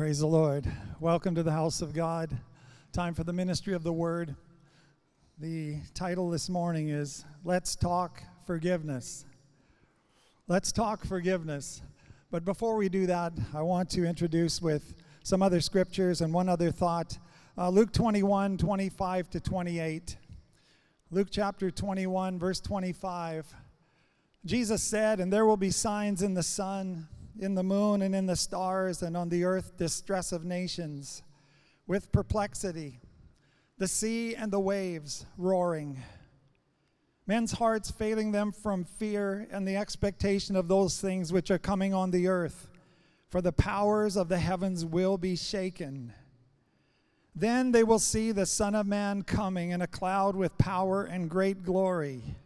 [0.00, 0.64] Praise the Lord.
[0.98, 2.34] Welcome to the house of God.
[2.90, 4.34] Time for the ministry of the word.
[5.38, 9.26] The title this morning is Let's Talk Forgiveness.
[10.48, 11.82] Let's talk forgiveness.
[12.30, 16.48] But before we do that, I want to introduce with some other scriptures and one
[16.48, 17.18] other thought.
[17.58, 20.16] Uh, Luke 21, 25 to 28.
[21.10, 23.54] Luke chapter 21, verse 25.
[24.46, 27.06] Jesus said, And there will be signs in the sun
[27.38, 31.22] in the moon and in the stars, and on the earth distress of nations,
[31.86, 33.00] with perplexity,
[33.78, 36.02] the sea and the waves roaring.
[37.26, 41.94] Men's hearts failing them from fear and the expectation of those things which are coming
[41.94, 42.70] on the earth,
[43.28, 46.12] for the powers of the heavens will be shaken.
[47.34, 51.30] Then they will see the Son of Man coming in a cloud with power and
[51.30, 52.36] great glory.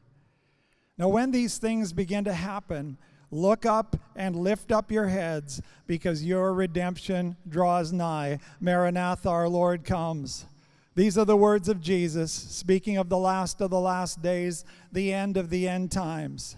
[0.98, 2.98] Now, when these things begin to happen,
[3.34, 8.38] Look up and lift up your heads because your redemption draws nigh.
[8.60, 10.46] Maranatha, our Lord comes.
[10.94, 15.12] These are the words of Jesus, speaking of the last of the last days, the
[15.12, 16.54] end of the end times.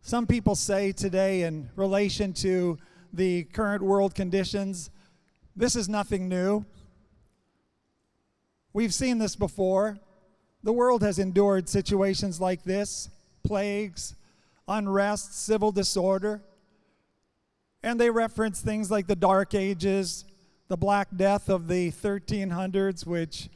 [0.00, 2.78] Some people say today, in relation to
[3.12, 4.88] the current world conditions,
[5.54, 6.64] this is nothing new.
[8.72, 9.98] We've seen this before.
[10.62, 13.10] The world has endured situations like this
[13.44, 14.14] plagues,
[14.68, 16.42] unrest, civil disorder.
[17.82, 20.24] And they reference things like the Dark Ages,
[20.68, 23.48] the Black Death of the 1300s, which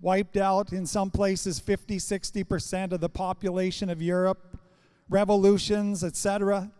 [0.00, 4.58] wiped out in some places 50, 60% of the population of Europe,
[5.08, 6.70] revolutions, etc.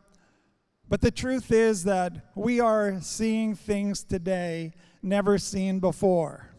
[0.89, 4.73] But the truth is that we are seeing things today
[5.03, 6.51] never seen before.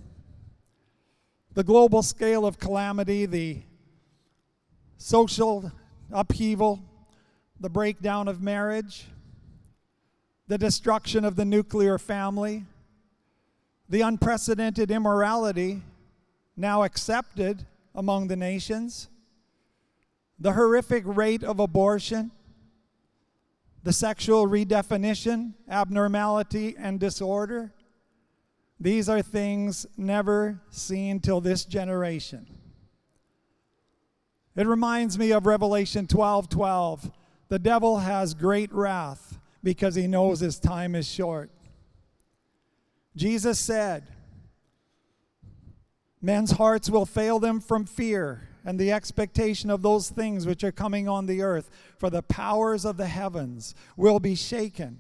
[1.53, 3.63] The global scale of calamity, the
[4.97, 5.72] social
[6.11, 6.81] upheaval,
[7.61, 9.05] the breakdown of marriage,
[10.47, 12.65] the destruction of the nuclear family,
[13.87, 15.83] the unprecedented immorality
[16.57, 19.09] now accepted among the nations,
[20.39, 22.31] the horrific rate of abortion,
[23.83, 27.71] the sexual redefinition, abnormality, and disorder.
[28.79, 32.47] These are things never seen till this generation.
[34.55, 37.11] It reminds me of Revelation 12 12
[37.51, 41.51] the devil has great wrath because he knows his time is short.
[43.13, 44.07] Jesus said,
[46.22, 50.72] Men's hearts will fail them from fear and the expectation of those things which are
[50.72, 55.00] coming on the earth, for the powers of the heavens will be shaken.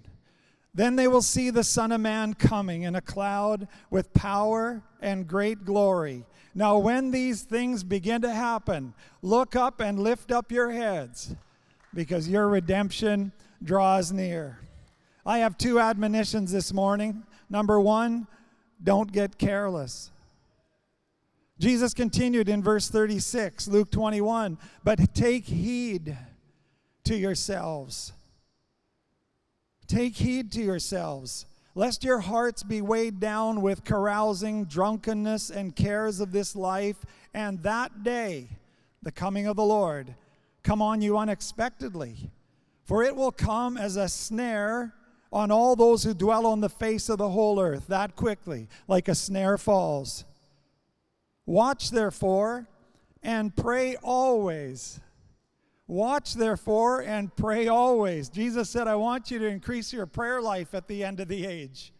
[0.73, 5.25] Then they will see the Son of Man coming in a cloud with power and
[5.25, 6.25] great glory.
[6.53, 11.33] Now, when these things begin to happen, look up and lift up your heads
[11.93, 13.31] because your redemption
[13.63, 14.59] draws near.
[15.25, 17.23] I have two admonitions this morning.
[17.49, 18.27] Number one,
[18.83, 20.09] don't get careless.
[21.59, 26.17] Jesus continued in verse 36, Luke 21, but take heed
[27.03, 28.13] to yourselves.
[29.85, 36.19] Take heed to yourselves, lest your hearts be weighed down with carousing, drunkenness, and cares
[36.19, 36.97] of this life,
[37.33, 38.47] and that day,
[39.03, 40.15] the coming of the Lord,
[40.63, 42.31] come on you unexpectedly.
[42.83, 44.93] For it will come as a snare
[45.31, 49.07] on all those who dwell on the face of the whole earth that quickly, like
[49.07, 50.25] a snare falls.
[51.45, 52.67] Watch therefore
[53.23, 54.99] and pray always.
[55.87, 58.29] Watch therefore and pray always.
[58.29, 61.45] Jesus said, I want you to increase your prayer life at the end of the
[61.45, 61.93] age.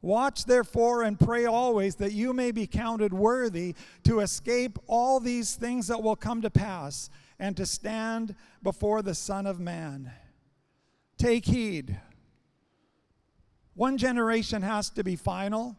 [0.00, 5.54] Watch therefore and pray always that you may be counted worthy to escape all these
[5.54, 7.08] things that will come to pass
[7.44, 10.10] and to stand before the Son of Man.
[11.18, 12.00] Take heed.
[13.74, 15.76] One generation has to be final.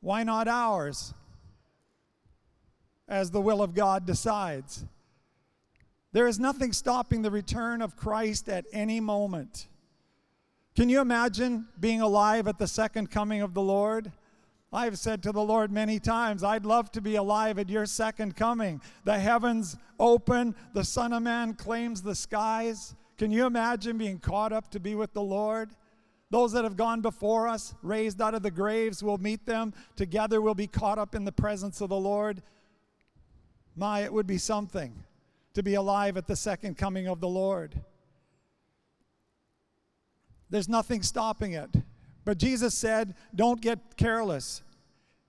[0.00, 1.12] Why not ours?
[3.06, 4.86] As the will of God decides.
[6.12, 9.68] There is nothing stopping the return of Christ at any moment.
[10.74, 14.10] Can you imagine being alive at the second coming of the Lord?
[14.72, 18.36] I've said to the Lord many times, I'd love to be alive at your second
[18.36, 18.82] coming.
[19.04, 22.94] The heavens open, the Son of Man claims the skies.
[23.16, 25.70] Can you imagine being caught up to be with the Lord?
[26.30, 29.72] Those that have gone before us, raised out of the graves, will meet them.
[29.96, 32.42] Together we'll be caught up in the presence of the Lord.
[33.74, 34.92] My, it would be something
[35.54, 37.80] to be alive at the second coming of the Lord.
[40.50, 41.70] There's nothing stopping it.
[42.28, 44.60] But Jesus said, Don't get careless.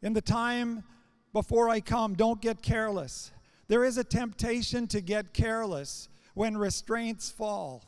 [0.02, 0.84] In the time
[1.32, 3.32] before I come, don't get careless.
[3.70, 7.86] There is a temptation to get careless when restraints fall.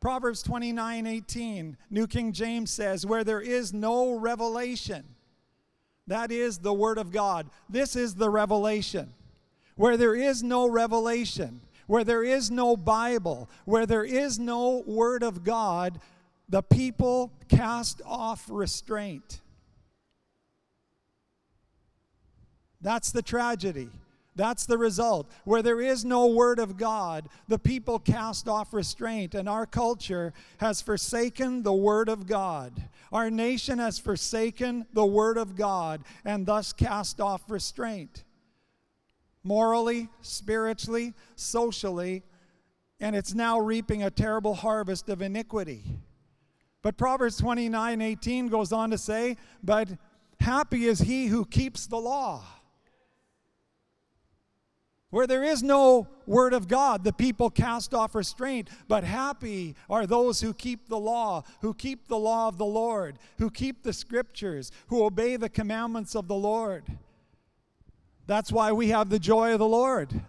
[0.00, 5.04] Proverbs 29 18, New King James says, Where there is no revelation,
[6.08, 7.48] that is the Word of God.
[7.68, 9.14] This is the revelation.
[9.76, 15.22] Where there is no revelation, where there is no Bible, where there is no Word
[15.22, 16.00] of God,
[16.50, 19.40] the people cast off restraint.
[22.80, 23.88] That's the tragedy.
[24.34, 25.30] That's the result.
[25.44, 30.32] Where there is no word of God, the people cast off restraint, and our culture
[30.58, 32.72] has forsaken the word of God.
[33.12, 38.24] Our nation has forsaken the word of God and thus cast off restraint.
[39.44, 42.22] Morally, spiritually, socially,
[42.98, 45.82] and it's now reaping a terrible harvest of iniquity.
[46.82, 49.88] But Proverbs 29 18 goes on to say, But
[50.40, 52.42] happy is he who keeps the law
[55.10, 60.06] where there is no word of God, the people cast off restraint, but happy are
[60.06, 63.92] those who keep the law, who keep the law of the Lord, who keep the
[63.92, 66.84] scriptures, who obey the commandments of the Lord.
[68.26, 70.22] That's why we have the joy of the Lord.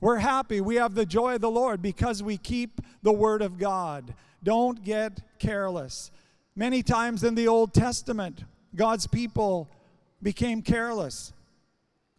[0.00, 0.60] We're happy.
[0.60, 4.14] We have the joy of the Lord because we keep the word of God.
[4.46, 6.12] Don't get careless.
[6.54, 8.44] Many times in the Old Testament,
[8.76, 9.68] God's people
[10.22, 11.32] became careless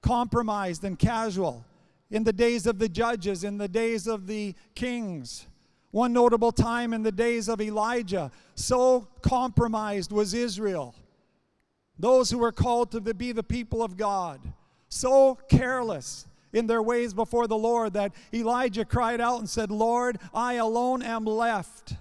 [0.02, 1.64] compromised and casual.
[2.12, 5.48] In the days of the judges, in the days of the kings,
[5.92, 10.96] one notable time in the days of Elijah, so compromised was Israel.
[11.98, 14.42] Those who were called to be the people of God,
[14.90, 20.20] so careless in their ways before the Lord that Elijah cried out and said, Lord,
[20.34, 21.96] I alone am left.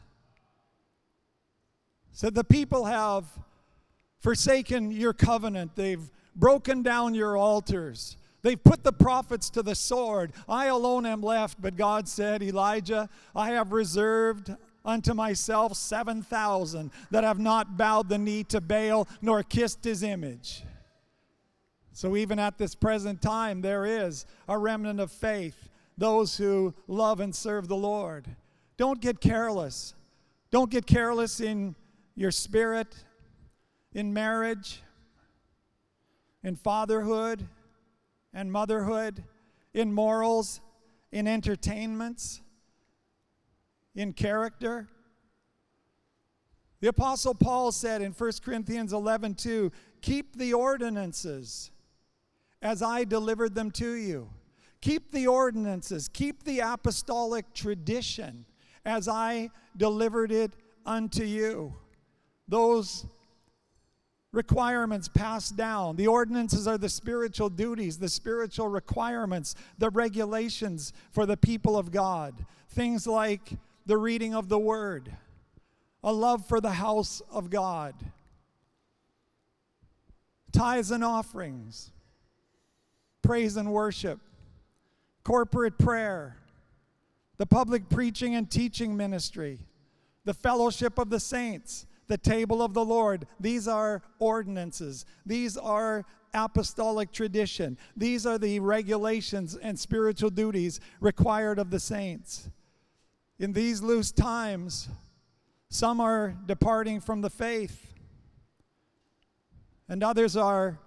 [2.17, 3.27] Said, The people have
[4.21, 5.77] forsaken your covenant.
[5.77, 8.17] They've broken down your altars.
[8.41, 10.33] They've put the prophets to the sword.
[10.49, 11.61] I alone am left.
[11.61, 14.51] But God said, Elijah, I have reserved
[14.83, 20.63] unto myself 7,000 that have not bowed the knee to Baal nor kissed his image.
[21.93, 25.69] So, even at this present time, there is a remnant of faith,
[25.99, 28.27] those who love and serve the Lord.
[28.79, 29.93] Don't get careless.
[30.51, 31.75] Don't get careless in
[32.17, 32.95] your spirit,
[33.93, 34.83] in marriage,
[36.43, 37.47] in fatherhood
[38.33, 39.23] and motherhood,
[39.75, 40.61] in morals,
[41.13, 42.41] in entertainments,
[43.95, 44.89] in character.
[46.81, 49.71] The Apostle Paul said in 1 Corinthians 11 2,
[50.01, 51.71] Keep the ordinances
[52.63, 54.31] as I delivered them to you.
[54.81, 58.45] Keep the ordinances, keep the apostolic tradition
[58.85, 60.53] as I delivered it
[60.85, 61.75] unto you.
[62.49, 63.07] Those
[64.33, 65.97] requirements passed down.
[65.97, 71.91] The ordinances are the spiritual duties, the spiritual requirements, the regulations for the people of
[71.91, 72.35] God.
[72.69, 73.55] Things like
[73.87, 75.11] the reading of the word,
[76.05, 77.95] a love for the house of God,
[80.53, 81.91] tithes and offerings,
[83.23, 84.21] praise and worship,
[85.25, 86.37] corporate prayer,
[87.39, 89.59] the public preaching and teaching ministry,
[90.25, 93.27] the fellowship of the saints the table of the Lord.
[93.41, 95.05] These are ordinances.
[95.25, 96.05] These are
[96.35, 97.79] apostolic tradition.
[97.97, 102.51] These are the regulations and spiritual duties required of the saints.
[103.39, 104.89] In these loose times,
[105.69, 107.95] some are departing from the faith,
[109.89, 110.79] and others are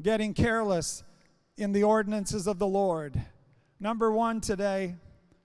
[0.00, 1.04] getting careless
[1.56, 3.20] in the ordinances of the Lord.
[3.80, 4.96] Number one today,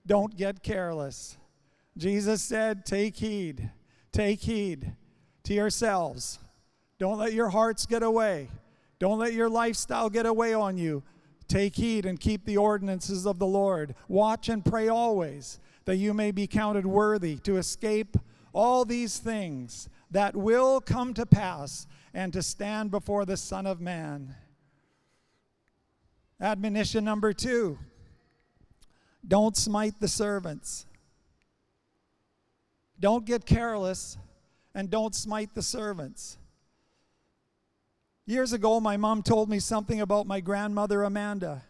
[0.06, 1.38] don't get careless.
[1.96, 3.70] Jesus said, Take heed,
[4.12, 4.94] take heed
[5.44, 6.38] to yourselves.
[6.98, 8.48] Don't let your hearts get away.
[8.98, 11.02] Don't let your lifestyle get away on you.
[11.48, 13.94] Take heed and keep the ordinances of the Lord.
[14.08, 18.16] Watch and pray always, that you may be counted worthy to escape
[18.52, 23.80] all these things that will come to pass and to stand before the Son of
[23.80, 24.34] Man.
[26.40, 27.78] Admonition number two
[29.26, 30.86] don't smite the servants.
[32.98, 34.18] Don't get careless
[34.74, 36.38] and don't smite the servants.
[38.26, 41.62] Years ago, my mom told me something about my grandmother Amanda,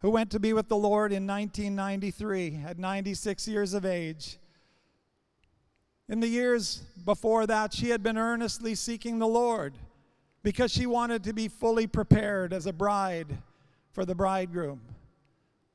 [0.00, 4.38] who went to be with the Lord in 1993 at 96 years of age.
[6.08, 9.74] In the years before that, she had been earnestly seeking the Lord
[10.42, 13.38] because she wanted to be fully prepared as a bride
[13.92, 14.80] for the bridegroom.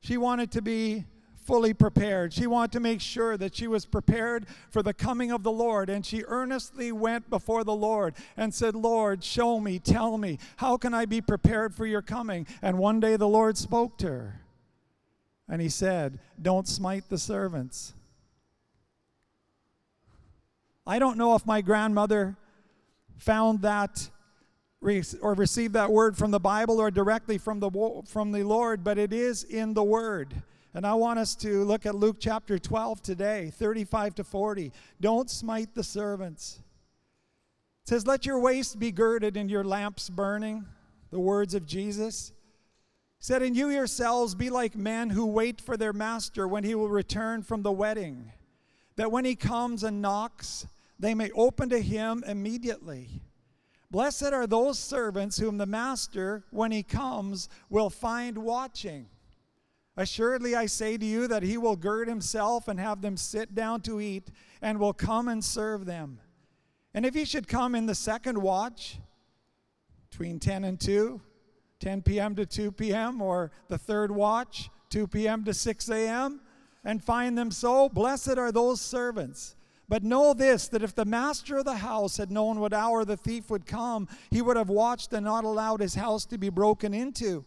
[0.00, 1.04] She wanted to be
[1.46, 2.32] fully prepared.
[2.32, 5.88] She wanted to make sure that she was prepared for the coming of the Lord.
[5.88, 10.76] And she earnestly went before the Lord and said, Lord, show me, tell me, how
[10.76, 12.46] can I be prepared for your coming?
[12.60, 14.40] And one day the Lord spoke to her.
[15.48, 17.94] And he said, Don't smite the servants.
[20.86, 22.36] I don't know if my grandmother
[23.16, 24.10] found that
[25.20, 28.98] or received that word from the Bible or directly from the, from the Lord, but
[28.98, 30.42] it is in the Word.
[30.76, 34.72] And I want us to look at Luke chapter 12 today, 35 to 40.
[35.00, 36.58] Don't smite the servants.
[37.84, 40.66] It says, Let your waist be girded and your lamps burning.
[41.10, 42.28] The words of Jesus.
[43.20, 46.74] He said, And you yourselves be like men who wait for their master when he
[46.74, 48.30] will return from the wedding,
[48.96, 50.66] that when he comes and knocks,
[50.98, 53.22] they may open to him immediately.
[53.90, 59.06] Blessed are those servants whom the master, when he comes, will find watching.
[59.96, 63.80] Assuredly, I say to you that he will gird himself and have them sit down
[63.82, 66.20] to eat, and will come and serve them.
[66.92, 68.98] And if he should come in the second watch,
[70.10, 71.20] between 10 and 2,
[71.80, 72.34] 10 p.m.
[72.36, 75.44] to 2 p.m., or the third watch, 2 p.m.
[75.44, 76.40] to 6 a.m.,
[76.84, 79.56] and find them so, blessed are those servants.
[79.88, 83.16] But know this that if the master of the house had known what hour the
[83.16, 86.92] thief would come, he would have watched and not allowed his house to be broken
[86.92, 87.44] into.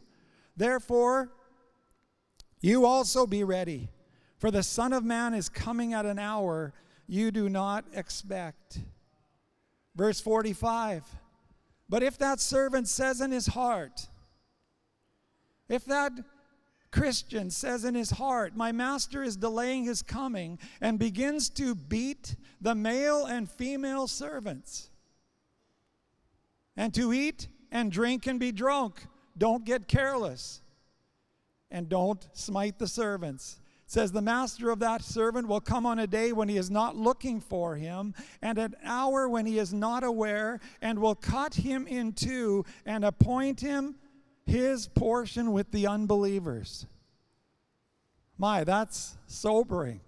[0.55, 1.31] Therefore,
[2.61, 3.89] you also be ready,
[4.37, 6.73] for the Son of Man is coming at an hour
[7.07, 8.79] you do not expect.
[9.95, 11.03] Verse 45
[11.87, 14.07] But if that servant says in his heart,
[15.67, 16.11] if that
[16.91, 22.35] Christian says in his heart, My master is delaying his coming, and begins to beat
[22.59, 24.89] the male and female servants,
[26.75, 29.05] and to eat and drink and be drunk.
[29.37, 30.61] Don't get careless
[31.71, 33.59] and don't smite the servants.
[33.85, 36.69] It says the master of that servant will come on a day when he is
[36.69, 41.55] not looking for him, and an hour when he is not aware, and will cut
[41.55, 43.95] him in two and appoint him
[44.45, 46.85] his portion with the unbelievers.
[48.37, 50.01] My, that's sobering.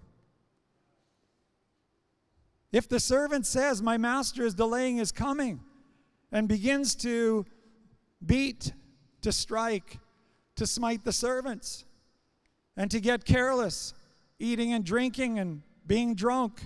[2.71, 5.59] If the servant says, My master is delaying his coming,
[6.31, 7.45] and begins to
[8.25, 8.71] beat,
[9.21, 9.99] to strike,
[10.61, 11.85] to smite the servants
[12.77, 13.95] and to get careless,
[14.37, 16.61] eating and drinking and being drunk.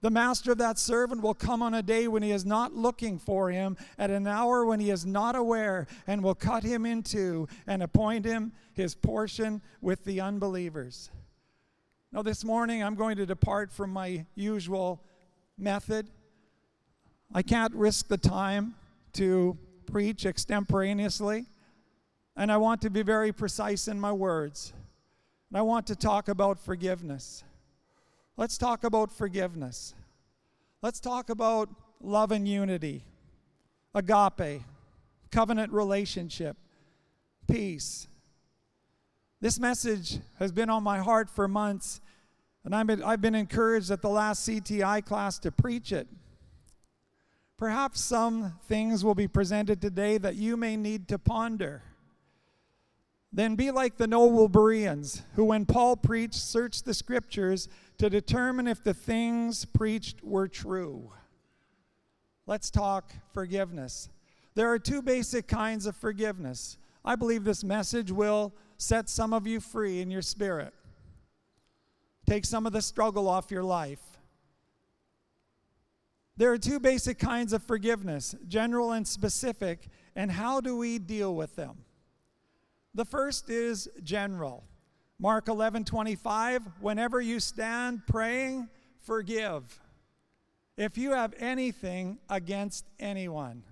[0.00, 3.18] The master of that servant will come on a day when he is not looking
[3.18, 7.02] for him, at an hour when he is not aware, and will cut him in
[7.02, 11.10] two and appoint him his portion with the unbelievers.
[12.12, 15.02] Now, this morning I'm going to depart from my usual
[15.58, 16.08] method.
[17.34, 18.74] I can't risk the time
[19.14, 21.44] to preach extemporaneously.
[22.36, 24.72] And I want to be very precise in my words.
[25.50, 27.44] And I want to talk about forgiveness.
[28.36, 29.94] Let's talk about forgiveness.
[30.82, 31.68] Let's talk about
[32.00, 33.04] love and unity,
[33.94, 34.62] agape,
[35.30, 36.56] covenant relationship,
[37.50, 38.08] peace.
[39.40, 42.00] This message has been on my heart for months,
[42.64, 46.08] and I've been, I've been encouraged at the last CTI class to preach it.
[47.56, 51.82] Perhaps some things will be presented today that you may need to ponder.
[53.34, 58.68] Then be like the noble Bereans, who, when Paul preached, searched the scriptures to determine
[58.68, 61.10] if the things preached were true.
[62.46, 64.08] Let's talk forgiveness.
[64.54, 66.78] There are two basic kinds of forgiveness.
[67.04, 70.72] I believe this message will set some of you free in your spirit,
[72.26, 73.98] take some of the struggle off your life.
[76.36, 81.34] There are two basic kinds of forgiveness general and specific, and how do we deal
[81.34, 81.78] with them?
[82.94, 84.64] The first is general.
[85.18, 88.68] Mark 11 25, whenever you stand praying,
[89.00, 89.80] forgive.
[90.76, 93.62] If you have anything against anyone,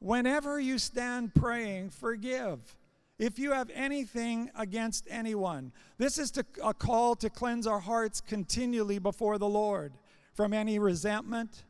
[0.00, 2.76] whenever you stand praying, forgive.
[3.18, 8.20] If you have anything against anyone, this is to, a call to cleanse our hearts
[8.20, 9.94] continually before the Lord
[10.34, 11.64] from any resentment,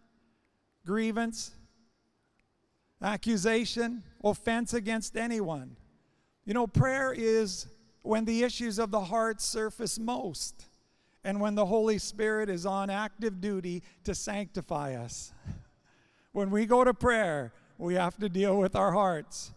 [0.85, 1.53] grievance,
[3.03, 5.77] accusation, offense against anyone.
[6.45, 7.67] You know, prayer is
[8.03, 10.67] when the issues of the heart surface most
[11.25, 15.33] and when the Holy Spirit is on active duty to sanctify us.
[16.33, 19.55] When we go to prayer, we have to deal with our hearts.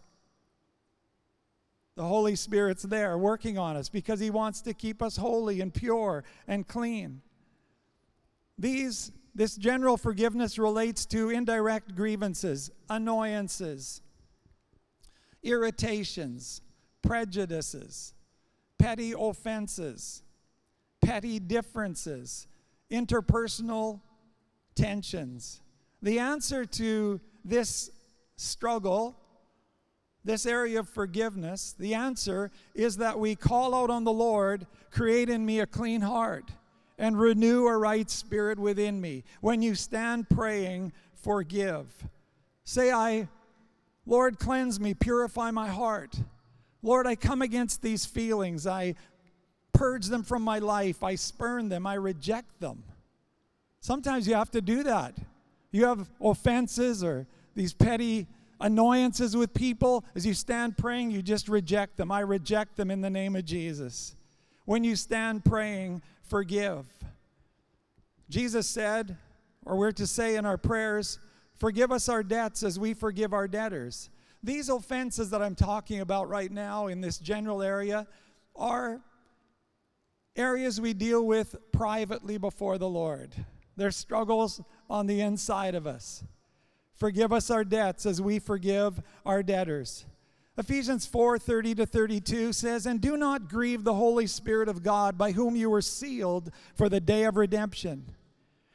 [1.94, 5.74] The Holy Spirit's there working on us because He wants to keep us holy and
[5.74, 7.20] pure and clean.
[8.58, 14.02] These this general forgiveness relates to indirect grievances, annoyances,
[15.42, 16.60] irritations,
[17.00, 18.12] prejudices,
[18.78, 20.22] petty offenses,
[21.00, 22.48] petty differences,
[22.90, 24.02] interpersonal
[24.74, 25.62] tensions.
[26.02, 27.90] The answer to this
[28.36, 29.16] struggle,
[30.22, 35.30] this area of forgiveness, the answer is that we call out on the Lord, create
[35.30, 36.52] in me a clean heart
[37.00, 39.24] and renew a right spirit within me.
[39.40, 41.86] When you stand praying, forgive.
[42.62, 43.26] Say, I,
[44.04, 46.14] Lord, cleanse me, purify my heart.
[46.82, 48.66] Lord, I come against these feelings.
[48.66, 48.94] I
[49.72, 51.02] purge them from my life.
[51.02, 51.86] I spurn them.
[51.86, 52.84] I reject them.
[53.80, 55.14] Sometimes you have to do that.
[55.72, 58.26] You have offenses or these petty
[58.60, 60.04] annoyances with people.
[60.14, 62.12] As you stand praying, you just reject them.
[62.12, 64.16] I reject them in the name of Jesus.
[64.66, 66.86] When you stand praying, forgive.
[68.30, 69.18] Jesus said,
[69.66, 71.18] or we're to say in our prayers,
[71.58, 74.08] forgive us our debts as we forgive our debtors.
[74.42, 78.06] These offenses that I'm talking about right now in this general area
[78.56, 79.02] are
[80.36, 83.34] areas we deal with privately before the Lord.
[83.76, 86.24] They're struggles on the inside of us.
[86.94, 90.04] Forgive us our debts as we forgive our debtors.
[90.58, 95.16] Ephesians 4 30 to 32 says, And do not grieve the Holy Spirit of God,
[95.16, 98.06] by whom you were sealed for the day of redemption.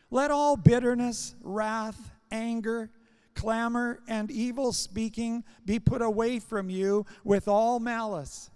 [0.09, 2.89] Let all bitterness, wrath, anger,
[3.35, 8.49] clamor, and evil speaking be put away from you with all malice.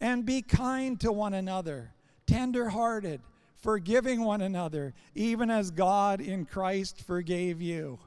[0.00, 1.94] And be kind to one another,
[2.26, 3.22] tender hearted,
[3.54, 7.98] forgiving one another, even as God in Christ forgave you.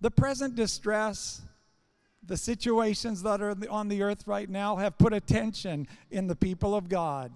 [0.00, 1.42] The present distress,
[2.26, 6.36] the situations that are on the earth right now have put a tension in the
[6.36, 7.32] people of God.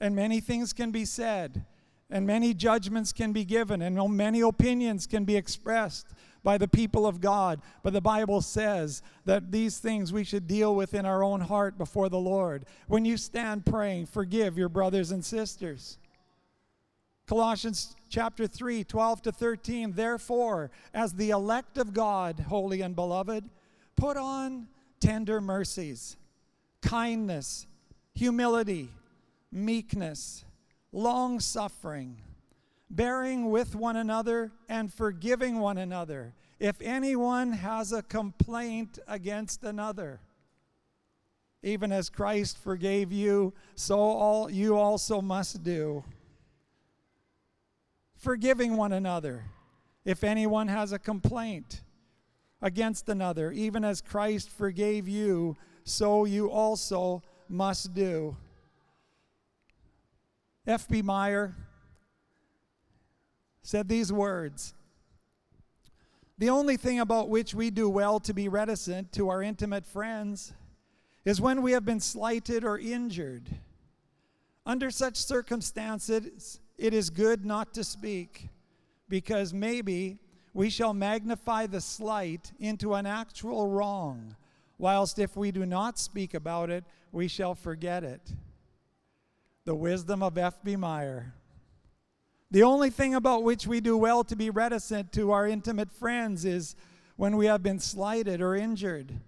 [0.00, 1.64] And many things can be said,
[2.08, 6.06] and many judgments can be given, and many opinions can be expressed
[6.42, 7.60] by the people of God.
[7.82, 11.76] But the Bible says that these things we should deal with in our own heart
[11.76, 12.64] before the Lord.
[12.88, 15.98] When you stand praying, forgive your brothers and sisters.
[17.26, 19.92] Colossians chapter 3, 12 to 13.
[19.92, 23.48] Therefore, as the elect of God, holy and beloved,
[24.00, 24.66] put on
[24.98, 26.16] tender mercies,
[26.80, 27.66] kindness,
[28.14, 28.88] humility,
[29.52, 30.42] meekness,
[30.90, 32.16] long suffering,
[32.88, 40.18] bearing with one another and forgiving one another if anyone has a complaint against another.
[41.62, 46.02] Even as Christ forgave you, so all you also must do
[48.16, 49.44] forgiving one another
[50.06, 51.82] if anyone has a complaint
[52.62, 58.36] against another, even as Christ forgave you, so you also must do.
[60.66, 61.02] F.B.
[61.02, 61.54] Meyer
[63.62, 64.74] said these words
[66.38, 70.52] The only thing about which we do well to be reticent to our intimate friends
[71.24, 73.48] is when we have been slighted or injured.
[74.66, 78.48] Under such circumstances, it is good not to speak,
[79.08, 80.18] because maybe
[80.52, 84.36] we shall magnify the slight into an actual wrong,
[84.78, 88.32] whilst if we do not speak about it, we shall forget it.
[89.64, 90.76] The wisdom of F.B.
[90.76, 91.34] Meyer.
[92.50, 96.44] The only thing about which we do well to be reticent to our intimate friends
[96.44, 96.74] is
[97.14, 99.20] when we have been slighted or injured.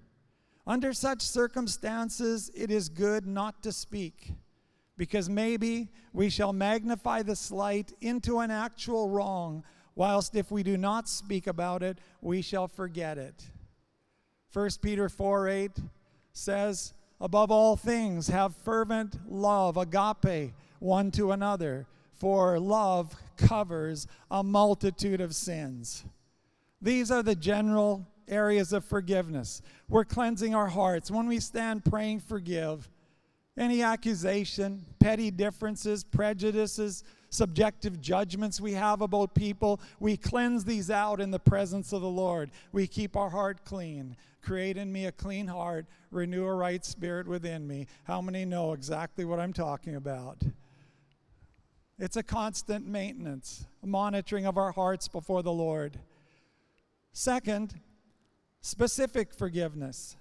[0.66, 4.32] Under such circumstances, it is good not to speak
[4.96, 10.76] because maybe we shall magnify the slight into an actual wrong, whilst if we do
[10.76, 13.44] not speak about it, we shall forget it.
[14.52, 15.70] 1 Peter 4 8
[16.32, 24.42] says, Above all things, have fervent love, agape, one to another, for love covers a
[24.42, 26.04] multitude of sins.
[26.80, 29.62] These are the general areas of forgiveness.
[29.88, 31.10] We're cleansing our hearts.
[31.10, 32.88] When we stand praying, forgive
[33.56, 41.20] any accusation, petty differences, prejudices, subjective judgments we have about people, we cleanse these out
[41.20, 42.50] in the presence of the Lord.
[42.72, 44.16] We keep our heart clean.
[44.42, 47.86] Create in me a clean heart, renew a right spirit within me.
[48.04, 50.42] How many know exactly what I'm talking about?
[51.98, 55.98] It's a constant maintenance, monitoring of our hearts before the Lord.
[57.12, 57.80] Second,
[58.60, 60.16] specific forgiveness.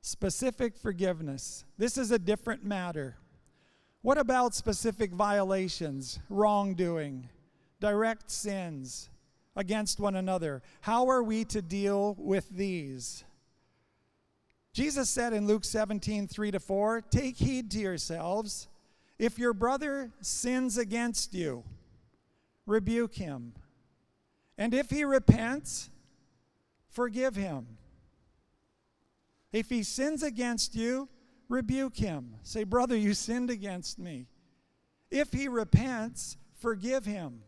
[0.00, 1.64] Specific forgiveness.
[1.76, 3.16] This is a different matter.
[4.08, 7.28] What about specific violations, wrongdoing,
[7.78, 9.10] direct sins
[9.54, 10.62] against one another?
[10.80, 13.24] How are we to deal with these?
[14.72, 18.68] Jesus said in Luke 17, 3 to 4, Take heed to yourselves.
[19.18, 21.62] If your brother sins against you,
[22.64, 23.52] rebuke him.
[24.56, 25.90] And if he repents,
[26.88, 27.76] forgive him.
[29.52, 31.10] If he sins against you,
[31.48, 32.34] rebuke him.
[32.42, 34.26] Say, Brother, you sinned against me.
[35.10, 37.42] If he repents, forgive him.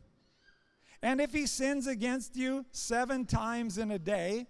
[1.03, 4.47] And if he sins against you seven times in a day,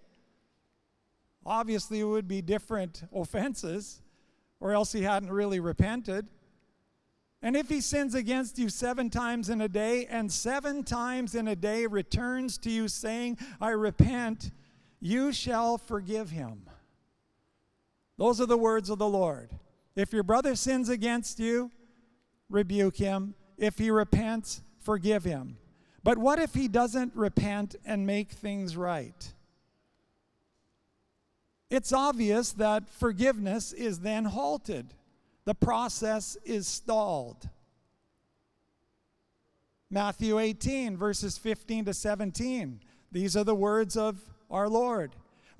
[1.45, 4.01] obviously it would be different offenses,
[4.59, 6.27] or else he hadn't really repented.
[7.41, 11.47] And if he sins against you seven times in a day, and seven times in
[11.47, 14.51] a day returns to you saying, I repent,
[14.99, 16.63] you shall forgive him.
[18.21, 19.49] Those are the words of the Lord.
[19.95, 21.71] If your brother sins against you,
[22.51, 23.33] rebuke him.
[23.57, 25.57] If he repents, forgive him.
[26.03, 29.33] But what if he doesn't repent and make things right?
[31.71, 34.93] It's obvious that forgiveness is then halted
[35.45, 37.49] the process is stalled.
[39.89, 42.81] Matthew 18, verses 15 to 17.
[43.11, 45.15] These are the words of our Lord.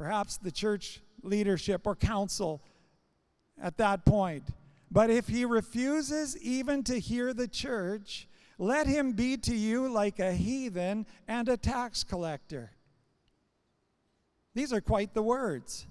[0.00, 2.62] Perhaps the church leadership or council
[3.60, 4.44] at that point.
[4.90, 10.18] But if he refuses even to hear the church, let him be to you like
[10.18, 12.70] a heathen and a tax collector.
[14.54, 15.86] These are quite the words.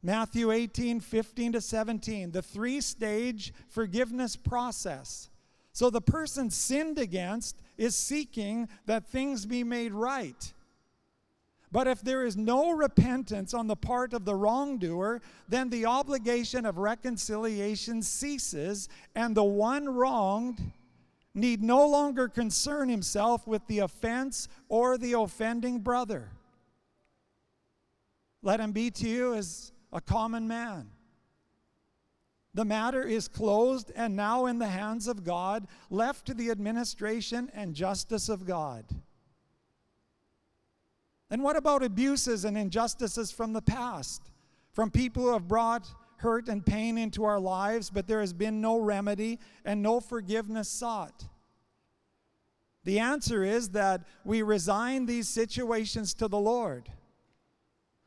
[0.00, 5.30] Matthew 18, 15 to 17, the three stage forgiveness process.
[5.72, 10.52] So the person sinned against is seeking that things be made right.
[11.72, 16.64] But if there is no repentance on the part of the wrongdoer, then the obligation
[16.64, 20.60] of reconciliation ceases, and the one wronged
[21.34, 26.30] need no longer concern himself with the offense or the offending brother.
[28.42, 30.90] Let him be to you as a common man.
[32.54, 37.50] The matter is closed and now in the hands of God, left to the administration
[37.52, 38.86] and justice of God.
[41.30, 44.30] And what about abuses and injustices from the past?
[44.72, 48.60] From people who have brought hurt and pain into our lives, but there has been
[48.60, 51.26] no remedy and no forgiveness sought?
[52.84, 56.88] The answer is that we resign these situations to the Lord.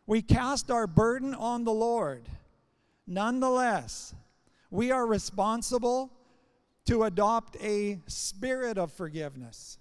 [0.08, 2.30] We cast our burden on the Lord.
[3.06, 4.16] Nonetheless,
[4.72, 6.12] we are responsible
[6.86, 9.78] to adopt a spirit of forgiveness.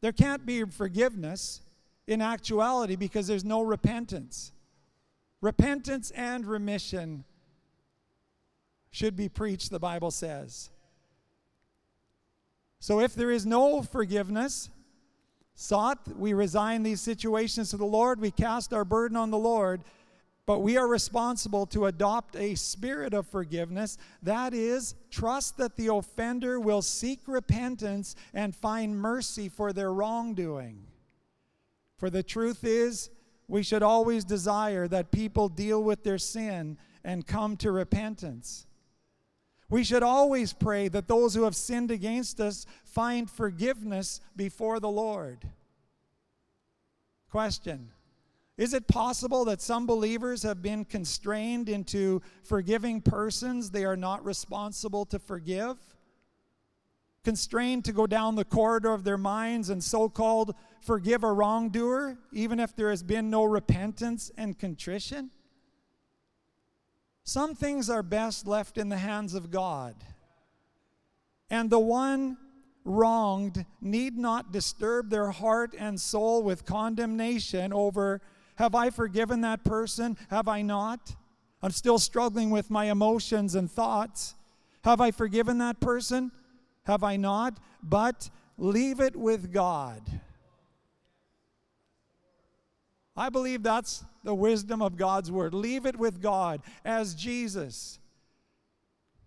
[0.00, 1.60] There can't be forgiveness
[2.06, 4.52] in actuality because there's no repentance.
[5.40, 7.24] Repentance and remission
[8.90, 10.70] should be preached, the Bible says.
[12.80, 14.70] So if there is no forgiveness,
[15.60, 15.98] sought.
[16.16, 18.20] We resign these situations to the Lord.
[18.20, 19.82] We cast our burden on the Lord.
[20.50, 23.98] But we are responsible to adopt a spirit of forgiveness.
[24.20, 30.82] That is, trust that the offender will seek repentance and find mercy for their wrongdoing.
[31.98, 33.10] For the truth is,
[33.46, 38.66] we should always desire that people deal with their sin and come to repentance.
[39.68, 44.90] We should always pray that those who have sinned against us find forgiveness before the
[44.90, 45.38] Lord.
[47.30, 47.90] Question
[48.60, 54.22] Is it possible that some believers have been constrained into forgiving persons they are not
[54.22, 55.78] responsible to forgive?
[57.24, 62.18] Constrained to go down the corridor of their minds and so called forgive a wrongdoer,
[62.34, 65.30] even if there has been no repentance and contrition?
[67.24, 69.94] Some things are best left in the hands of God.
[71.48, 72.36] And the one
[72.84, 78.20] wronged need not disturb their heart and soul with condemnation over
[78.60, 80.18] have I forgiven that person?
[80.28, 81.16] Have I not?
[81.62, 84.34] I'm still struggling with my emotions and thoughts.
[84.84, 86.30] Have I forgiven that person?
[86.84, 87.58] Have I not?
[87.82, 90.02] But leave it with God.
[93.16, 95.54] I believe that's the wisdom of God's word.
[95.54, 97.98] Leave it with God as Jesus.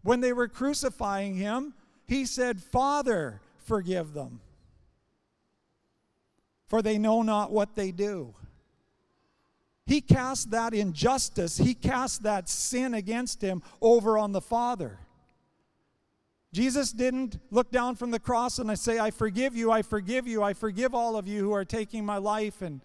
[0.03, 1.73] When they were crucifying him,
[2.05, 4.41] he said, Father, forgive them,
[6.67, 8.35] for they know not what they do.
[9.85, 14.99] He cast that injustice, he cast that sin against him over on the Father.
[16.53, 20.27] Jesus didn't look down from the cross and I say, I forgive you, I forgive
[20.27, 22.79] you, I forgive all of you who are taking my life and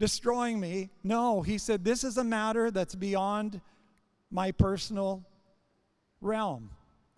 [0.00, 0.90] destroying me.
[1.04, 3.60] No, he said, This is a matter that's beyond
[4.32, 5.24] my personal
[6.20, 6.70] realm.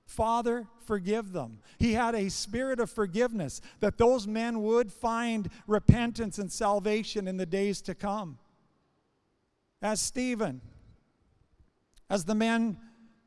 [0.04, 1.61] Father, forgive them.
[1.78, 7.38] He had a spirit of forgiveness that those men would find repentance and salvation in
[7.38, 8.38] the days to come.
[9.85, 10.62] As Stephen,
[12.09, 12.79] as the men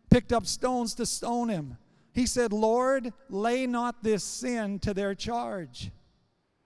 [0.10, 1.78] picked up stones to stone him.
[2.13, 5.91] He said, Lord, lay not this sin to their charge.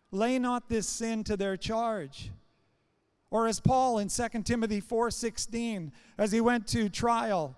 [0.10, 2.32] Lay not this sin to their charge.
[3.30, 7.58] Or as Paul in 2 Timothy 4:16, as he went to trial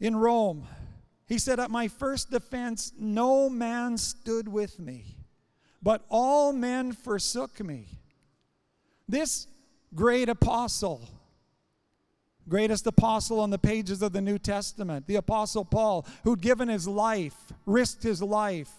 [0.00, 0.66] in Rome,
[1.26, 5.18] he said, At my first defense, no man stood with me,
[5.82, 7.88] but all men forsook me.
[9.06, 9.48] This
[9.96, 11.08] great apostle,
[12.48, 16.86] greatest apostle on the pages of the New Testament, the Apostle Paul, who'd given his
[16.86, 18.70] life, risked his life,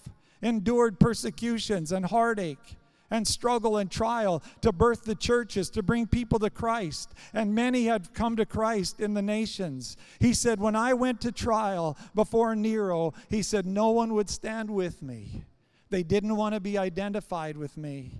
[0.41, 2.77] endured persecutions and heartache
[3.09, 7.13] and struggle and trial to birth the churches, to bring people to Christ.
[7.33, 9.95] And many had come to Christ in the nations.
[10.19, 14.69] He said, When I went to trial before Nero, he said, No one would stand
[14.69, 15.45] with me.
[15.89, 18.13] They didn't want to be identified with me.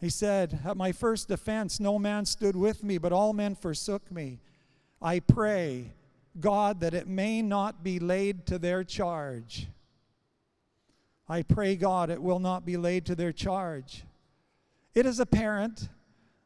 [0.00, 4.10] He said, At my first defense, no man stood with me, but all men forsook
[4.10, 4.40] me.
[5.00, 5.92] I pray,
[6.40, 9.68] God, that it may not be laid to their charge.
[11.28, 14.04] I pray, God, it will not be laid to their charge.
[14.94, 15.88] It is apparent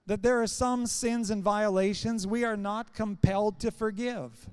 [0.07, 4.49] that there are some sins and violations we are not compelled to forgive,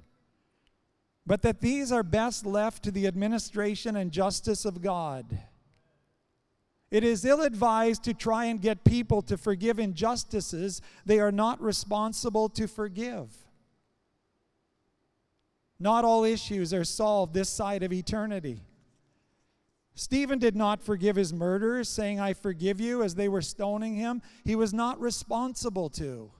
[1.25, 5.25] but that these are best left to the administration and justice of God.
[6.91, 11.61] It is ill advised to try and get people to forgive injustices they are not
[11.61, 13.33] responsible to forgive.
[15.79, 18.61] Not all issues are solved this side of eternity.
[19.95, 24.21] Stephen did not forgive his murderers, saying, I forgive you, as they were stoning him.
[24.43, 26.31] He was not responsible to.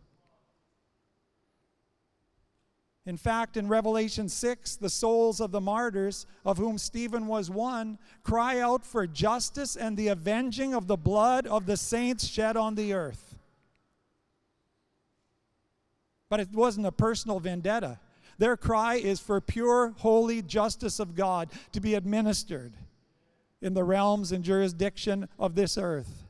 [3.05, 7.99] In fact, in Revelation 6, the souls of the martyrs, of whom Stephen was one,
[8.23, 12.73] cry out for justice and the avenging of the blood of the saints shed on
[12.73, 13.35] the earth.
[16.29, 17.99] But it wasn't a personal vendetta.
[18.39, 22.73] Their cry is for pure, holy justice of God to be administered
[23.61, 26.23] in the realms and jurisdiction of this earth.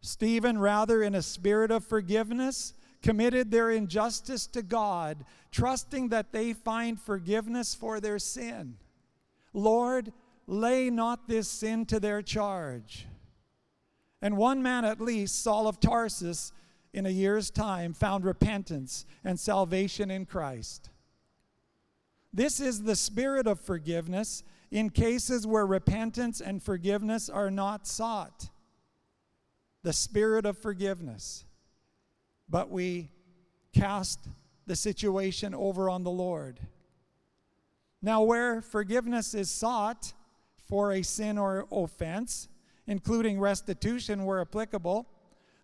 [0.00, 6.52] Stephen, rather in a spirit of forgiveness, committed their injustice to God, trusting that they
[6.52, 8.76] find forgiveness for their sin.
[9.52, 10.12] Lord,
[10.46, 13.06] lay not this sin to their charge.
[14.20, 16.52] And one man at least, Saul of Tarsus,
[16.92, 20.90] in a year's time found repentance and salvation in Christ.
[22.32, 28.48] This is the spirit of forgiveness in cases where repentance and forgiveness are not sought.
[29.82, 31.44] The spirit of forgiveness
[32.52, 33.08] but we
[33.72, 34.28] cast
[34.66, 36.60] the situation over on the Lord.
[38.02, 40.12] Now, where forgiveness is sought
[40.68, 42.48] for a sin or offense,
[42.86, 45.08] including restitution where applicable,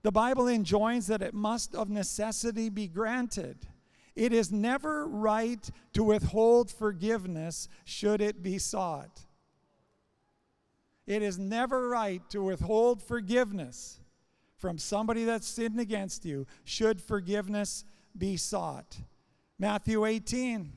[0.02, 3.66] the Bible enjoins that it must of necessity be granted.
[4.16, 9.26] It is never right to withhold forgiveness should it be sought.
[11.06, 14.00] It is never right to withhold forgiveness
[14.58, 17.84] from somebody that's sinned against you should forgiveness
[18.16, 18.98] be sought.
[19.58, 20.72] Matthew 18.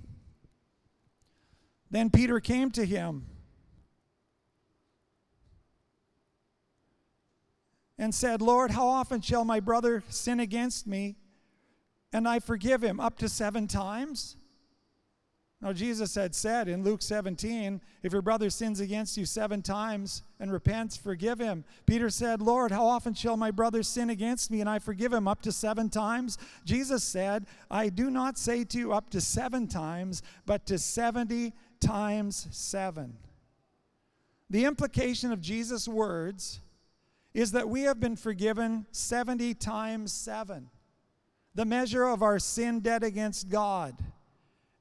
[1.90, 3.26] Then Peter came to him
[7.98, 11.18] and said, Lord, how often shall my brother sin against me
[12.14, 13.00] and I forgive him?
[13.00, 14.38] Up to seven times?
[15.62, 20.24] Now, Jesus had said in Luke 17, if your brother sins against you seven times
[20.40, 21.66] and repents, forgive him.
[21.86, 25.28] Peter said, Lord, how often shall my brother sin against me and I forgive him?
[25.28, 26.40] Up to seven times?
[26.66, 31.54] Jesus said, I do not say to you up to seven times, but to 70
[31.80, 33.18] times seven.
[34.50, 36.60] The implication of Jesus' words
[37.36, 40.72] is that we have been forgiven 70 times seven,
[41.54, 43.96] the measure of our sin debt against God.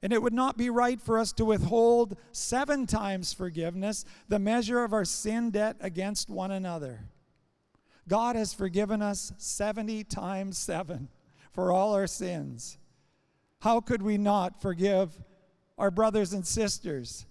[0.03, 4.83] And it would not be right for us to withhold seven times forgiveness, the measure
[4.83, 7.01] of our sin debt against one another.
[8.07, 11.09] God has forgiven us 70 times seven
[11.51, 12.79] for all our sins.
[13.59, 15.21] How could we not forgive
[15.77, 17.27] our brothers and sisters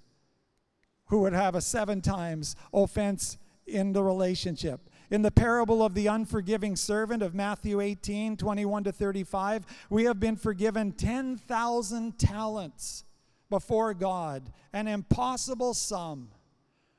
[1.06, 4.88] who would have a seven times offense in the relationship?
[5.10, 10.20] In the parable of the unforgiving servant of Matthew 18, 21 to 35, we have
[10.20, 13.04] been forgiven 10,000 talents
[13.48, 16.28] before God, an impossible sum.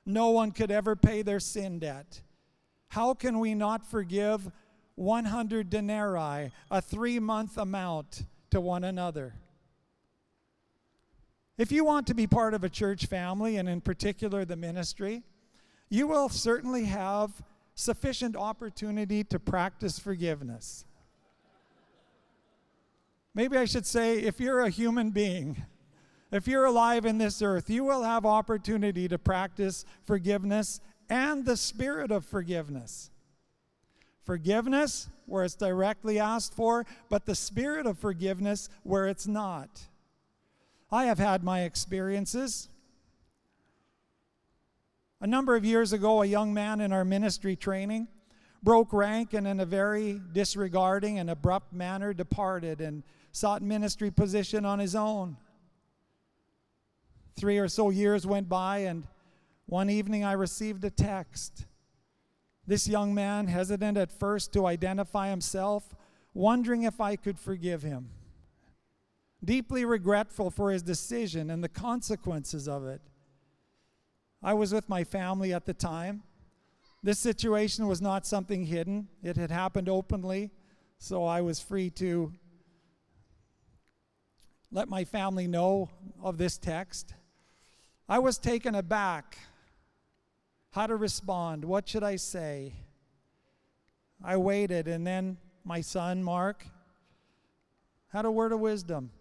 [0.06, 2.21] No one could ever pay their sin debt.
[2.89, 4.52] How can we not forgive
[4.95, 9.36] 100 denarii, a three month amount, to one another?
[11.58, 15.24] If you want to be part of a church family, and in particular the ministry,
[15.89, 17.32] you will certainly have
[17.75, 20.86] sufficient opportunity to practice forgiveness.
[23.34, 25.63] Maybe I should say, if you're a human being,
[26.31, 31.57] if you're alive in this earth, you will have opportunity to practice forgiveness and the
[31.57, 33.10] spirit of forgiveness.
[34.23, 39.81] Forgiveness where it's directly asked for, but the spirit of forgiveness where it's not.
[40.91, 42.69] I have had my experiences.
[45.23, 48.07] A number of years ago, a young man in our ministry training
[48.63, 54.65] broke rank and in a very disregarding and abrupt manner departed and sought ministry position
[54.65, 55.38] on his own.
[57.36, 59.07] Three or so years went by, and
[59.67, 61.65] one evening I received a text.
[62.65, 65.95] This young man, hesitant at first to identify himself,
[66.34, 68.10] wondering if I could forgive him,
[69.43, 73.01] deeply regretful for his decision and the consequences of it.
[74.43, 76.23] I was with my family at the time.
[77.04, 80.51] This situation was not something hidden, it had happened openly,
[80.99, 82.32] so I was free to
[84.71, 85.89] let my family know
[86.23, 87.13] of this text.
[88.08, 89.38] I was taken aback.
[90.71, 91.65] How to respond?
[91.65, 92.73] What should I say?
[94.23, 96.65] I waited, and then my son, Mark,
[98.10, 99.12] had a word of wisdom.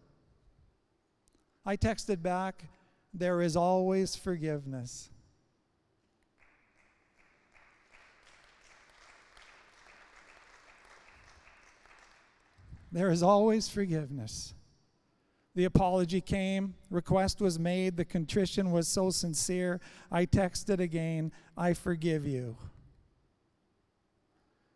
[1.65, 2.65] I texted back,
[3.13, 5.11] There is always forgiveness.
[12.93, 14.55] There is always forgiveness.
[15.55, 19.81] The apology came, request was made, the contrition was so sincere.
[20.11, 22.57] I texted again, I forgive you.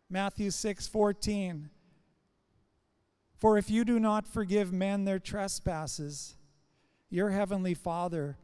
[0.09, 1.69] Matthew 6:14
[3.37, 6.35] For if you do not forgive men their trespasses,
[7.15, 8.37] your heavenly Father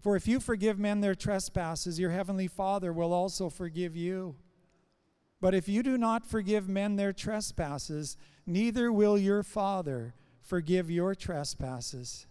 [0.00, 4.36] for if you forgive men their trespasses, your heavenly Father will also forgive you.
[5.40, 11.14] But if you do not forgive men their trespasses, neither will your Father forgive your
[11.14, 12.26] trespasses.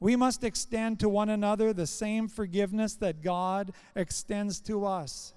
[0.00, 5.34] We must extend to one another the same forgiveness that God extends to us.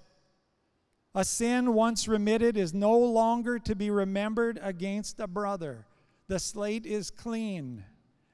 [1.16, 5.88] A sin once remitted is no longer to be remembered against a brother.
[6.28, 7.84] The slate is clean,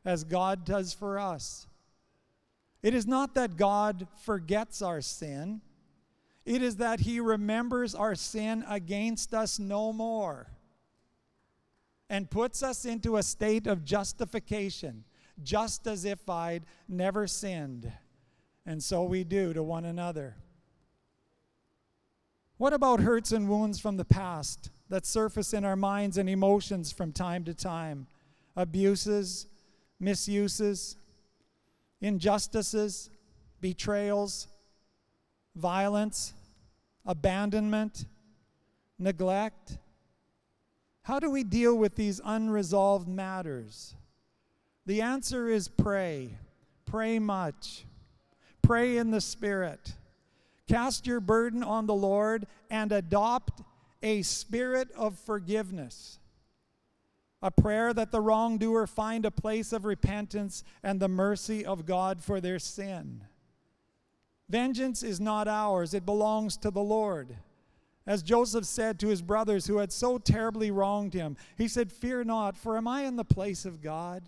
[0.06, 1.68] as God does for us.
[2.82, 5.62] It is not that God forgets our sin,
[6.46, 10.48] it is that He remembers our sin against us no more
[12.10, 15.04] and puts us into a state of justification,
[15.44, 17.92] just as if I'd never sinned.
[18.66, 20.36] And so we do to one another.
[22.58, 26.92] What about hurts and wounds from the past that surface in our minds and emotions
[26.92, 28.08] from time to time?
[28.56, 29.48] Abuses,
[30.00, 30.96] misuses,
[32.02, 33.10] injustices,
[33.62, 34.48] betrayals,
[35.56, 36.34] violence,
[37.06, 38.06] abandonment,
[39.00, 39.78] neglect
[41.08, 43.96] how do we deal with these unresolved matters?
[44.86, 46.38] The answer is pray.
[46.84, 47.86] Pray much.
[48.62, 49.94] Pray in the Spirit.
[50.68, 53.62] Cast your burden on the Lord and adopt
[54.04, 56.20] a spirit of forgiveness.
[57.42, 62.24] A prayer that the wrongdoer find a place of repentance and the mercy of God
[62.24, 63.22] for their sin.
[64.50, 67.38] Vengeance is not ours, it belongs to the Lord.
[68.08, 72.24] As Joseph said to his brothers who had so terribly wronged him, he said, Fear
[72.24, 74.24] not, for am I in the place of God?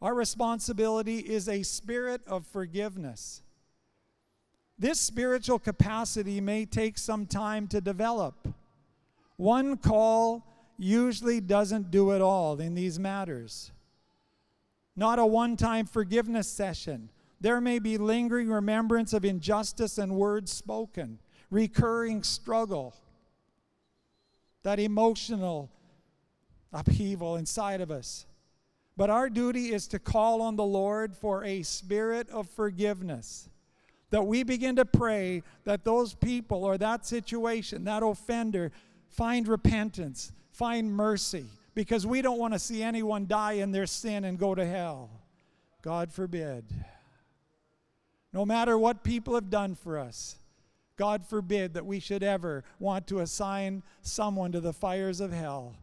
[0.00, 3.42] Our responsibility is a spirit of forgiveness.
[4.78, 8.48] This spiritual capacity may take some time to develop.
[9.42, 10.46] One call
[10.78, 13.72] usually doesn't do it all in these matters.
[14.94, 17.08] Not a one time forgiveness session
[17.40, 21.18] there may be lingering remembrance of injustice and words spoken,
[21.50, 22.94] recurring struggle,
[24.62, 25.68] that emotional
[26.72, 28.26] upheaval inside of us.
[28.96, 33.48] But our duty is to call on the Lord for a spirit of forgiveness.
[34.10, 38.70] That we begin to pray that those people or that situation, that offender,
[39.12, 44.24] find repentance, find mercy, because we don't want to see anyone die in their sin
[44.24, 45.10] and go to hell.
[45.82, 46.64] God forbid.
[48.32, 50.36] No matter what people have done for us,
[50.96, 55.76] God forbid that we should ever want to assign someone to the fires of hell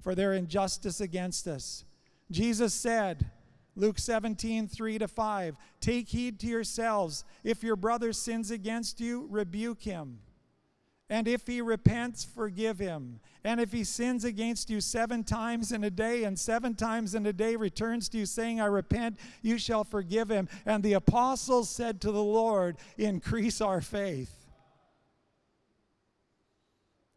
[0.00, 1.84] for their injustice against us.
[2.30, 3.30] Jesus said,
[3.74, 7.24] Luke 17, 3 to 5, Take heed to yourselves.
[7.44, 10.20] If your brother sins against you, rebuke him.
[11.08, 13.20] And if he repents, forgive him.
[13.44, 17.24] And if he sins against you seven times in a day, and seven times in
[17.26, 20.48] a day returns to you saying, I repent, you shall forgive him.
[20.64, 24.32] And the apostles said to the Lord, Increase our faith.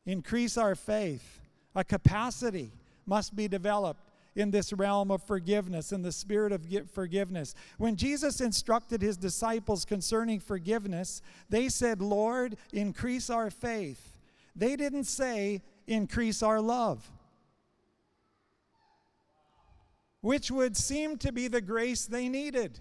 [0.05, 1.39] Increase our faith.
[1.73, 2.71] A capacity
[3.07, 7.55] must be developed in this realm of forgiveness, in the spirit of forgiveness.
[7.77, 14.17] When Jesus instructed his disciples concerning forgiveness, they said, Lord, increase our faith.
[14.55, 17.09] They didn't say, increase our love,
[20.21, 22.79] which would seem to be the grace they needed.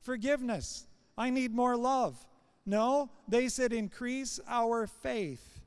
[0.00, 0.86] Forgiveness.
[1.16, 2.16] I need more love.
[2.64, 5.59] No, they said, increase our faith.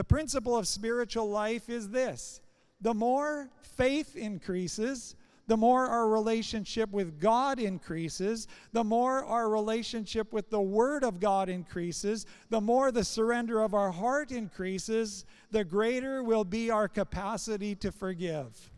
[0.00, 2.40] The principle of spiritual life is this
[2.80, 5.14] the more faith increases,
[5.46, 11.20] the more our relationship with God increases, the more our relationship with the Word of
[11.20, 16.88] God increases, the more the surrender of our heart increases, the greater will be our
[16.88, 18.70] capacity to forgive.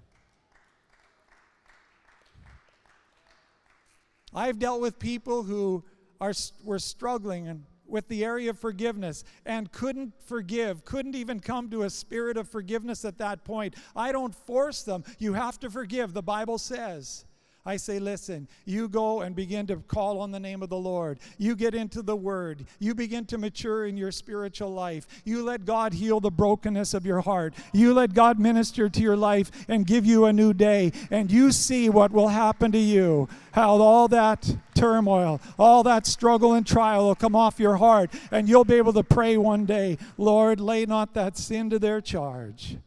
[4.34, 5.84] I've dealt with people who
[6.20, 6.32] are,
[6.64, 11.82] were struggling and with the area of forgiveness and couldn't forgive, couldn't even come to
[11.82, 13.74] a spirit of forgiveness at that point.
[13.94, 15.04] I don't force them.
[15.18, 17.24] You have to forgive, the Bible says.
[17.64, 21.20] I say, listen, you go and begin to call on the name of the Lord.
[21.38, 22.66] You get into the Word.
[22.80, 25.06] You begin to mature in your spiritual life.
[25.24, 27.54] You let God heal the brokenness of your heart.
[27.72, 30.90] You let God minister to your life and give you a new day.
[31.08, 33.28] And you see what will happen to you.
[33.52, 38.10] How all that turmoil, all that struggle and trial will come off your heart.
[38.32, 42.00] And you'll be able to pray one day, Lord, lay not that sin to their
[42.00, 42.78] charge.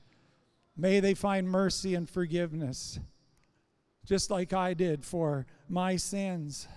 [0.75, 2.99] May they find mercy and forgiveness
[4.05, 6.67] just like I did for my sins.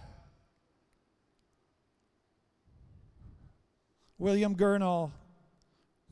[4.18, 5.12] William Gurnall,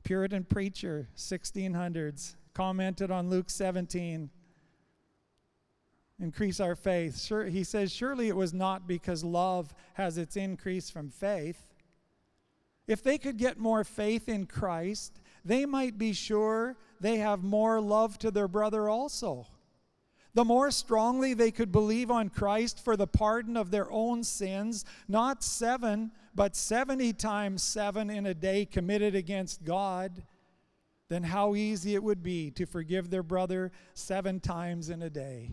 [0.04, 4.30] Puritan preacher, 1600s, commented on Luke 17.
[6.20, 7.20] Increase our faith.
[7.20, 11.74] Sure, he says, Surely it was not because love has its increase from faith.
[12.86, 17.80] If they could get more faith in Christ, they might be sure they have more
[17.80, 19.46] love to their brother also
[20.36, 24.84] the more strongly they could believe on Christ for the pardon of their own sins,
[25.08, 30.24] not seven, but 70 times seven in a day committed against God,
[31.08, 35.52] then how easy it would be to forgive their brother seven times in a day.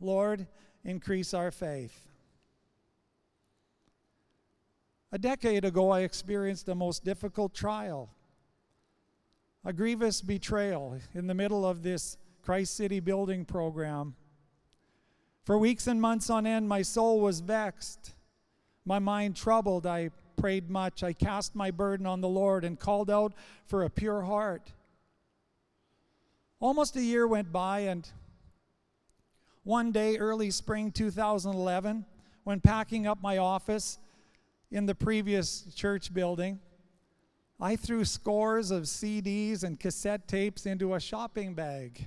[0.00, 0.46] Lord,
[0.82, 2.08] increase our faith.
[5.12, 8.08] A decade ago, I experienced a most difficult trial,
[9.66, 12.16] a grievous betrayal in the middle of this
[12.46, 14.14] Christ City Building Program.
[15.42, 18.14] For weeks and months on end, my soul was vexed,
[18.84, 19.84] my mind troubled.
[19.84, 21.02] I prayed much.
[21.02, 23.32] I cast my burden on the Lord and called out
[23.64, 24.70] for a pure heart.
[26.60, 28.08] Almost a year went by, and
[29.64, 32.04] one day, early spring 2011,
[32.44, 33.98] when packing up my office
[34.70, 36.60] in the previous church building,
[37.58, 42.06] I threw scores of CDs and cassette tapes into a shopping bag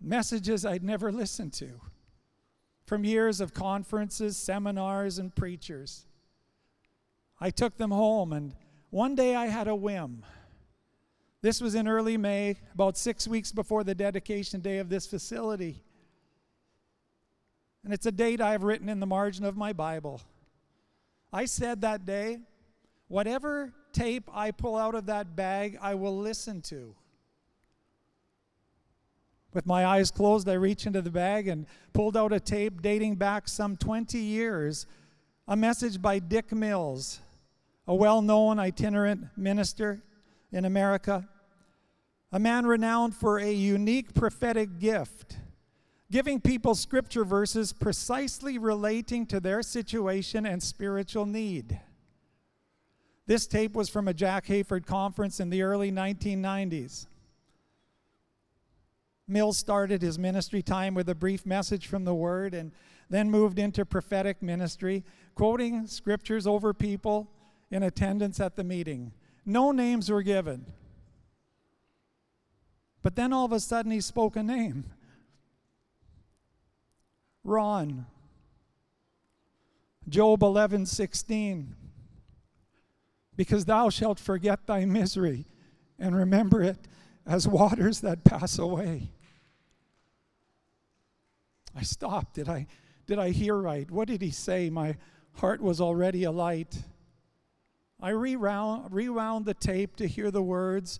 [0.00, 1.80] messages I'd never listened to
[2.86, 6.06] from years of conferences, seminars, and preachers.
[7.38, 8.54] I took them home, and
[8.90, 10.24] one day I had a whim.
[11.42, 15.82] This was in early May, about six weeks before the dedication day of this facility.
[17.84, 20.20] And it's a date I've written in the margin of my Bible.
[21.32, 22.38] I said that day,
[23.06, 26.94] whatever tape I pull out of that bag, I will listen to.
[29.58, 33.16] With my eyes closed, I reached into the bag and pulled out a tape dating
[33.16, 34.86] back some 20 years,
[35.48, 37.18] a message by Dick Mills,
[37.88, 40.00] a well known itinerant minister
[40.52, 41.28] in America,
[42.30, 45.38] a man renowned for a unique prophetic gift,
[46.08, 51.80] giving people scripture verses precisely relating to their situation and spiritual need.
[53.26, 57.08] This tape was from a Jack Hayford conference in the early 1990s.
[59.28, 62.72] Mills started his ministry time with a brief message from the Word and
[63.10, 65.04] then moved into prophetic ministry,
[65.34, 67.30] quoting scriptures over people
[67.70, 69.12] in attendance at the meeting.
[69.44, 70.66] No names were given.
[73.02, 74.84] But then all of a sudden he spoke a name
[77.44, 78.06] Ron.
[80.08, 81.74] Job 11 16.
[83.36, 85.46] Because thou shalt forget thy misery
[85.98, 86.88] and remember it
[87.26, 89.10] as waters that pass away.
[91.78, 92.34] I stopped.
[92.34, 92.66] Did I,
[93.06, 93.88] did I hear right?
[93.88, 94.68] What did he say?
[94.68, 94.96] My
[95.34, 96.76] heart was already alight.
[98.00, 100.98] I rewound, rewound the tape to hear the words,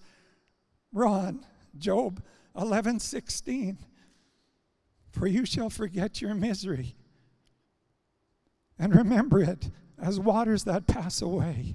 [0.93, 1.45] Ron,
[1.77, 2.23] Job
[2.57, 3.79] 11 16.
[5.11, 6.95] For you shall forget your misery
[8.79, 9.71] and remember it
[10.01, 11.75] as waters that pass away.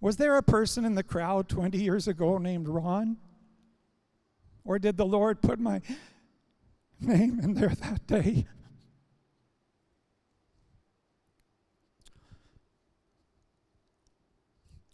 [0.00, 3.16] Was there a person in the crowd 20 years ago named Ron?
[4.64, 5.80] Or did the Lord put my
[7.00, 8.46] name in there that day?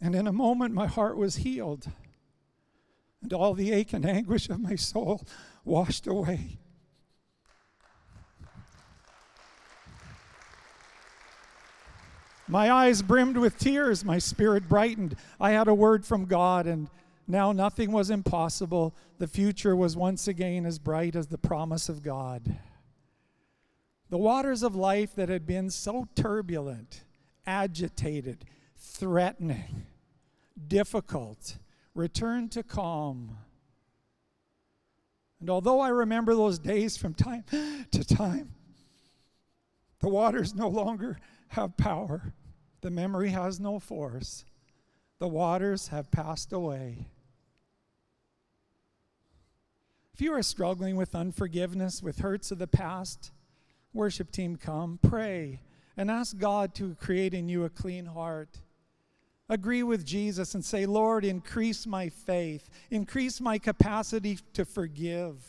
[0.01, 1.87] And in a moment, my heart was healed,
[3.23, 5.25] and all the ache and anguish of my soul
[5.63, 6.59] washed away.
[12.47, 15.15] My eyes brimmed with tears, my spirit brightened.
[15.39, 16.89] I had a word from God, and
[17.27, 18.95] now nothing was impossible.
[19.17, 22.57] The future was once again as bright as the promise of God.
[24.09, 27.03] The waters of life that had been so turbulent,
[27.45, 28.45] agitated,
[28.77, 29.87] threatening,
[30.67, 31.57] difficult
[31.95, 33.37] returned to calm.
[35.39, 37.43] And although I remember those days from time
[37.91, 38.53] to time,
[39.99, 41.17] the waters no longer
[41.49, 42.33] have power.
[42.81, 44.45] The memory has no force.
[45.17, 47.07] The waters have passed away.
[50.15, 53.33] If you are struggling with unforgiveness, with hurts of the past,
[53.91, 55.59] worship team, come, pray,
[55.97, 58.61] and ask God to create in you a clean heart.
[59.49, 65.43] Agree with Jesus and say, Lord, increase my faith, increase my capacity to forgive.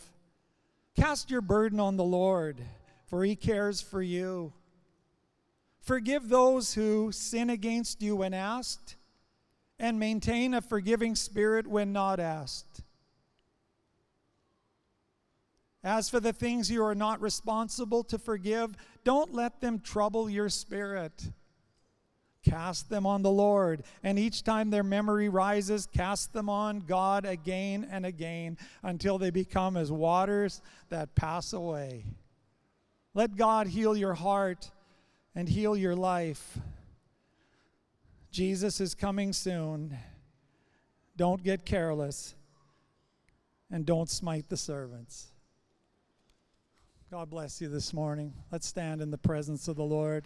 [0.96, 2.60] Cast your burden on the Lord,
[3.06, 4.52] for he cares for you.
[5.80, 8.96] Forgive those who sin against you when asked,
[9.78, 12.82] and maintain a forgiving spirit when not asked.
[15.86, 18.74] As for the things you are not responsible to forgive,
[19.04, 21.28] don't let them trouble your spirit.
[22.42, 27.24] Cast them on the Lord, and each time their memory rises, cast them on God
[27.24, 32.04] again and again until they become as waters that pass away.
[33.14, 34.72] Let God heal your heart
[35.36, 36.58] and heal your life.
[38.32, 39.96] Jesus is coming soon.
[41.16, 42.34] Don't get careless
[43.70, 45.30] and don't smite the servants.
[47.10, 48.32] God bless you this morning.
[48.50, 50.24] Let's stand in the presence of the Lord.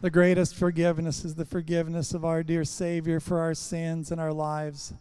[0.00, 4.32] The greatest forgiveness is the forgiveness of our dear Savior for our sins and our
[4.32, 4.92] lives.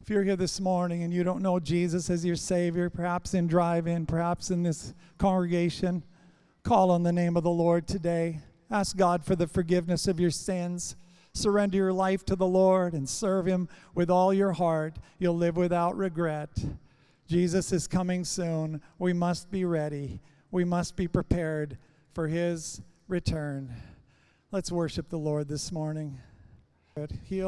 [0.00, 3.46] If you're here this morning and you don't know Jesus as your Savior, perhaps in
[3.46, 6.02] drive in, perhaps in this congregation,
[6.62, 8.40] Call on the name of the Lord today.
[8.70, 10.94] Ask God for the forgiveness of your sins.
[11.32, 14.96] Surrender your life to the Lord and serve Him with all your heart.
[15.18, 16.50] You'll live without regret.
[17.30, 18.82] Jesus is coming soon.
[18.98, 20.20] We must be ready.
[20.50, 21.78] We must be prepared
[22.12, 23.72] for His return.
[24.50, 26.18] Let's worship the Lord this morning.
[26.96, 27.38] Heal.